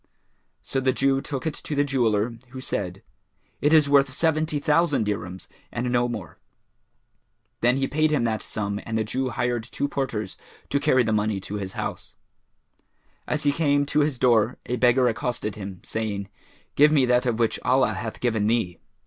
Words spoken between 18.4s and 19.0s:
thee."